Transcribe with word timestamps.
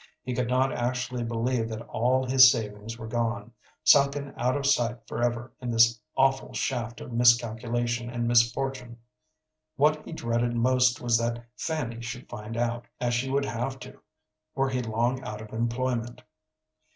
He 0.23 0.33
could 0.33 0.47
not 0.47 0.71
actually 0.73 1.23
believe 1.23 1.69
that 1.69 1.83
all 1.87 2.25
his 2.25 2.51
savings 2.51 2.97
were 2.97 3.05
gone, 3.05 3.51
sunken 3.83 4.33
out 4.35 4.57
of 4.57 4.65
sight 4.65 5.07
forever 5.07 5.53
in 5.61 5.69
this 5.69 6.01
awful 6.17 6.53
shaft 6.53 7.01
of 7.01 7.11
miscalculation 7.11 8.09
and 8.09 8.27
misfortune. 8.27 8.97
What 9.75 10.03
he 10.03 10.11
dreaded 10.11 10.55
most 10.55 11.01
was 11.01 11.19
that 11.19 11.43
Fanny 11.55 12.01
should 12.01 12.27
find 12.27 12.57
out, 12.57 12.87
as 12.99 13.13
she 13.13 13.29
would 13.29 13.45
have 13.45 13.77
to 13.81 14.01
were 14.55 14.69
he 14.69 14.81
long 14.81 15.21
out 15.21 15.39
of 15.39 15.53
employment. 15.53 16.23